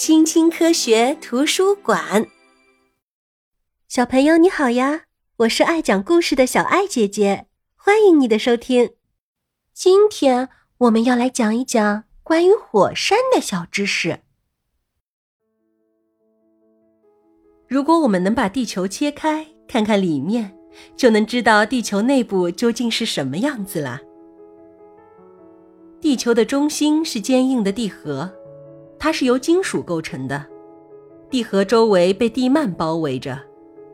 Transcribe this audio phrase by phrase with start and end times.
[0.00, 2.26] 青青科学图书馆，
[3.86, 5.02] 小朋友你好呀！
[5.40, 8.92] 我是爱讲故事的小爱姐姐，欢迎你的收听。
[9.74, 14.20] 今天我们要来讲一讲关于火山的小知识。
[17.68, 20.56] 如果我们能把地球切开，看看里面，
[20.96, 24.00] 就能知道地球内部究竟是什么样子啦。
[26.00, 28.39] 地球的中心是坚硬的地核。
[29.00, 30.44] 它是由金属构成的，
[31.30, 33.40] 地核周围被地幔包围着，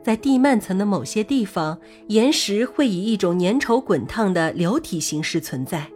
[0.00, 5.90] 在地幔层的某些地方，岩石会以一种粘稠滚烫的流体形式存在，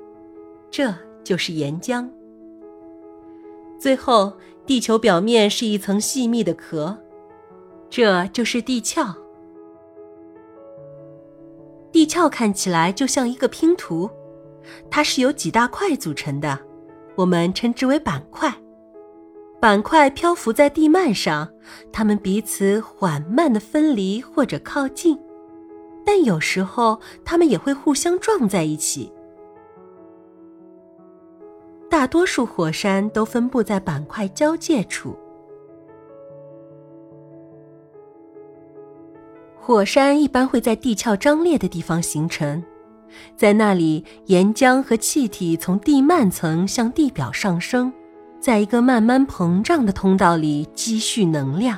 [0.72, 0.92] 这
[1.22, 2.06] 就是岩浆。
[3.78, 4.32] 最后，
[4.66, 6.98] 地球表面是一层细密的壳，
[7.88, 9.14] 这就是地壳。
[11.92, 14.10] 地壳看起来就像一个拼图，
[14.90, 16.58] 它是由几大块组成的，
[17.14, 18.52] 我们称之为板块。
[19.66, 21.48] 板块漂浮在地幔上，
[21.92, 25.18] 它们彼此缓慢的分离或者靠近，
[26.04, 29.12] 但有时候它们也会互相撞在一起。
[31.90, 35.16] 大多数火山都分布在板块交界处。
[39.58, 42.62] 火山一般会在地壳张裂的地方形成，
[43.36, 47.92] 在那里，岩浆和气体从地幔层向地表上升。
[48.46, 51.76] 在一个慢慢膨胀的通道里积蓄能量。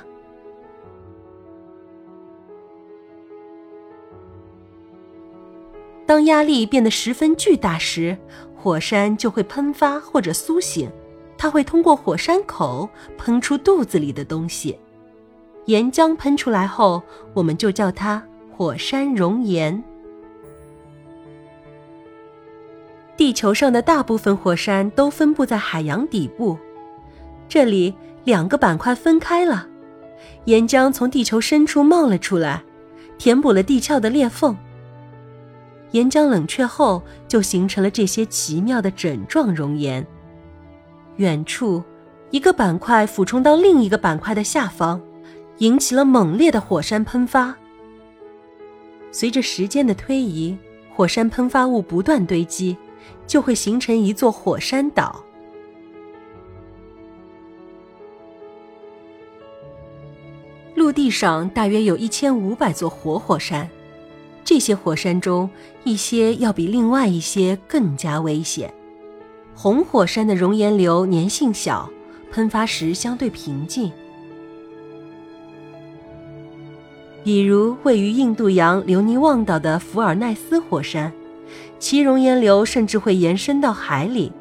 [6.04, 8.14] 当压力变得十分巨大时，
[8.54, 10.90] 火山就会喷发或者苏醒。
[11.38, 14.78] 它会通过火山口喷出肚子里的东西。
[15.64, 17.02] 岩浆喷出来后，
[17.32, 18.22] 我们就叫它
[18.54, 19.82] 火山熔岩。
[23.18, 26.56] 地球上的大部分火山都分布在海洋底部，
[27.48, 29.66] 这里两个板块分开了，
[30.44, 32.62] 岩浆从地球深处冒了出来，
[33.18, 34.56] 填补了地壳的裂缝。
[35.90, 40.06] 岩浆冷却后，就形成了这些奇妙的枕状熔岩。
[41.16, 41.82] 远处，
[42.30, 45.00] 一个板块俯冲到另一个板块的下方，
[45.56, 47.52] 引起了猛烈的火山喷发。
[49.10, 50.56] 随着时间的推移，
[50.94, 52.76] 火山喷发物不断堆积。
[53.26, 55.24] 就会形成一座火山岛。
[60.74, 63.68] 陆地上大约有一千五百座活火山，
[64.44, 65.50] 这些火山中
[65.82, 68.72] 一些要比另外一些更加危险。
[69.54, 71.90] 红火山的熔岩流粘性小，
[72.30, 73.90] 喷发时相对平静。
[77.24, 81.12] 比如位于印度洋留尼旺岛的福尔奈斯火山。
[81.78, 84.32] 其熔岩流甚至会延伸到海里。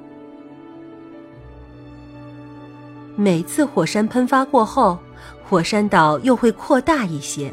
[3.16, 4.98] 每次火山喷发过后，
[5.44, 7.52] 火山岛又会扩大一些。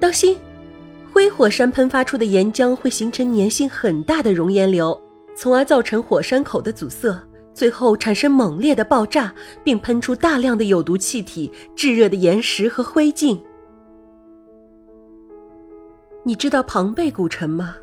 [0.00, 0.36] 当心，
[1.12, 5.00] 灰火山喷发出的岩浆会形成粘性很大的熔岩流，
[5.36, 7.16] 从而造成火山口的阻塞，
[7.54, 13.38] 最后产生猛烈的爆炸，并喷出大量的有毒气体、炙热的岩石和灰烬。
[16.24, 17.74] 你知道庞贝古城吗？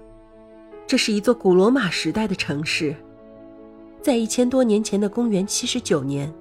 [0.88, 2.96] 这是一座古罗马时代的城市。
[4.02, 6.34] 在一千多年前的公元七十九年，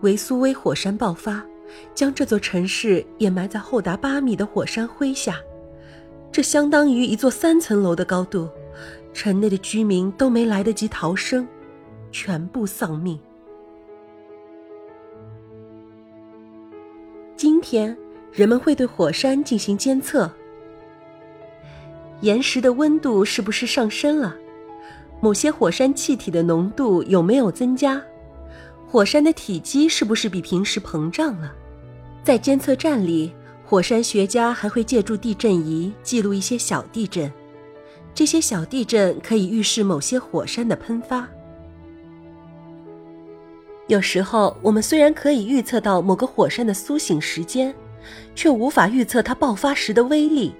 [0.00, 1.46] 维苏威火山爆发，
[1.94, 5.36] 将这座城市掩埋在厚达八米的火山灰下。
[6.32, 8.48] 这相当于一座三层楼的高度。
[9.12, 11.46] 城内的居民都没来得及逃生，
[12.10, 13.16] 全部丧命。
[17.36, 17.96] 今天，
[18.32, 20.28] 人们会对火山进行监测。
[22.20, 24.34] 岩石的温度是不是上升了？
[25.20, 28.02] 某些火山气体的浓度有没有增加？
[28.86, 31.52] 火山的体积是不是比平时膨胀了？
[32.22, 33.32] 在监测站里，
[33.64, 37.30] 火山学家还会借助地震仪记录一些小地震。
[38.14, 41.28] 这些小地震可以预示某些火山的喷发。
[43.88, 47.74] 有时候，我们虽然可以预测到某个火山的苏醒时间，
[48.34, 50.54] 却无法预测它爆发时的威力。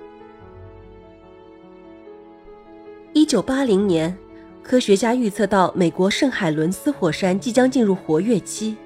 [3.35, 4.17] 一九八零年，
[4.63, 8.77] 科学家预测到美国圣海伦斯火山即将进入活跃期，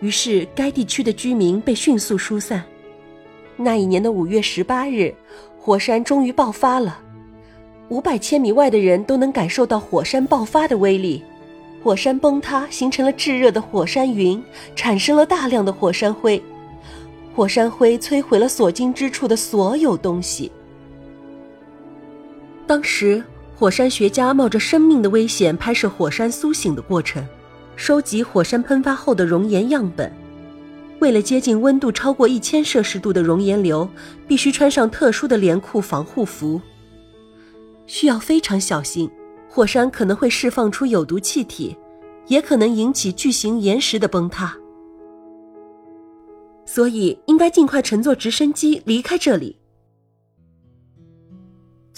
[0.00, 2.64] 于是该地区的居民被迅速疏散。
[3.58, 5.14] 那一年的五月十八日，
[5.58, 6.98] 火山终于爆发了，
[7.90, 11.22] 五百千米外的人都能感受到火山爆发的威力。
[11.84, 14.42] 火山崩塌，形成了炙热的火山云，
[14.74, 16.42] 产生了大量的火山灰，
[17.36, 20.50] 火山灰摧毁了所经之处的所有东西。
[22.66, 23.22] 当时。
[23.62, 27.24] 火山学家冒着生命的危险拍摄火山苏醒的过程，
[27.76, 30.12] 收集火山喷发后的熔岩样本。
[30.98, 33.88] 为了接近温度超过一千摄氏度的熔岩流，
[34.26, 36.60] 必须穿上特殊的连裤防护服。
[37.86, 39.08] 需要非常小心，
[39.48, 41.76] 火山可能会释放出有毒气体，
[42.26, 44.52] 也可能引起巨型岩石的崩塌。
[46.66, 49.56] 所以应该尽快乘坐直升机离开这里。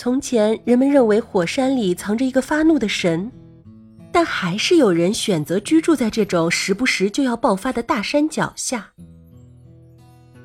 [0.05, 3.33] 从前人们认为火山里藏着一个发怒的神，
[4.12, 8.91] 但还是有人选择居住在这种时不时就要爆发的大山脚下。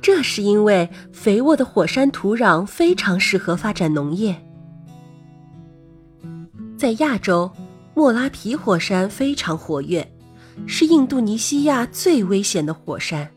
[0.02, 4.34] 这是因为肥沃的火山土壤非常适合发展农业。
[6.78, 7.52] 在亚洲，
[7.94, 10.10] 莫拉皮火山非常活跃，
[10.68, 13.30] 是印度尼西亚最危险的火山。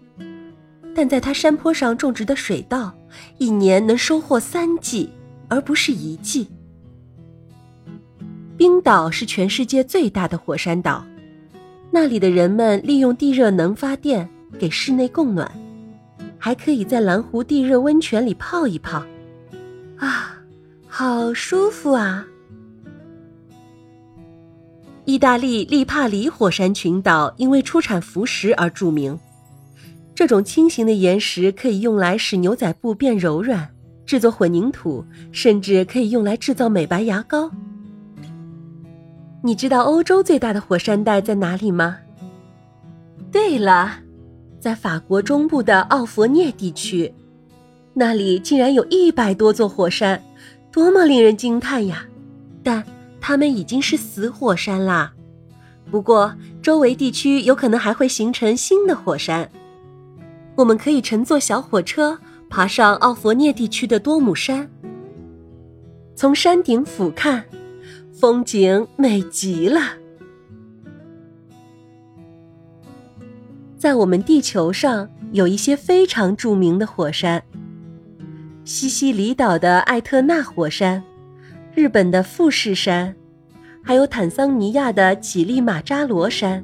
[0.94, 2.96] 但在它山坡上种植的水稻，
[3.38, 5.10] 一年能收获三季，
[5.52, 6.48] 而不是遗迹。
[8.56, 11.04] 冰岛是全世界最大的火山岛，
[11.90, 14.26] 那里的人们利用地热能发电，
[14.58, 15.52] 给室内供暖，
[16.38, 19.04] 还可以在蓝湖地热温泉里泡一泡，
[19.98, 20.40] 啊，
[20.88, 22.26] 好舒服啊！
[25.04, 29.20] 意大利利帕里火山群岛因为出产浮石而著名。
[30.14, 33.71] 这种轻型的岩石可以用来使牛仔布变柔软，
[34.04, 37.50] 制作混凝土，甚至可以用来制造美白牙膏。
[39.42, 41.98] 你知道欧洲最大的火山带在哪里吗？
[43.30, 43.98] 对了，
[44.60, 47.12] 在法国中部的奥佛涅地区，
[47.94, 50.22] 那里竟然有一百多座火山，
[50.70, 52.04] 多么令人惊叹呀！
[52.62, 52.84] 但
[53.20, 55.12] 它们已经是死火山啦。
[55.90, 59.50] 不过，周围地区有可能还会形成新的火山。
[60.54, 62.18] 我们可以乘坐小火车
[62.52, 64.70] 爬上奥佛涅地区的多姆山，
[66.14, 67.42] 从山顶俯瞰，
[68.12, 69.80] 风景美极了。
[73.78, 77.42] 在我们地球上有一些非常著名的火山：
[78.66, 81.02] 西西里岛的艾特纳火山，
[81.74, 83.16] 日本的富士山，
[83.82, 86.62] 还有坦桑尼亚的乞力马扎罗山。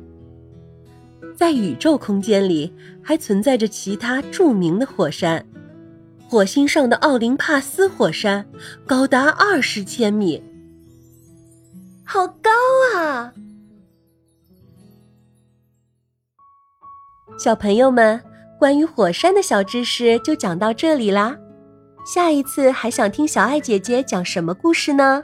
[1.34, 5.42] 在宇宙空间里，还存在着其他著名的火山。
[6.28, 8.46] 火星上的奥林帕斯火山
[8.86, 10.42] 高达二十千米，
[12.04, 12.50] 好高
[12.94, 13.32] 啊！
[17.38, 18.22] 小朋友们，
[18.58, 21.34] 关于火山的小知识就讲到这里啦。
[22.04, 25.22] 下一次还想听小爱姐姐讲什么故事呢？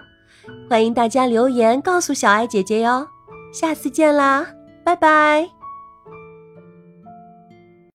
[0.71, 3.07] 欢迎大家留言告诉小爱姐姐哟。
[3.53, 4.47] 下次见啦，
[4.83, 5.64] 拜拜。